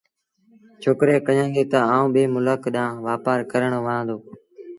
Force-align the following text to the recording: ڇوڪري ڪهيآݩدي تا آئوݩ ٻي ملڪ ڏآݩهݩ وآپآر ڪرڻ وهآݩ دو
ڇوڪري 0.81 1.15
ڪهيآݩدي 1.27 1.63
تا 1.71 1.79
آئوݩ 1.93 2.11
ٻي 2.13 2.23
ملڪ 2.35 2.61
ڏآݩهݩ 2.75 3.03
وآپآر 3.05 3.39
ڪرڻ 3.51 3.71
وهآݩ 3.85 4.07
دو 4.07 4.17